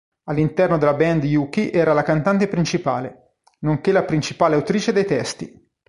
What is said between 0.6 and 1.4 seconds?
della band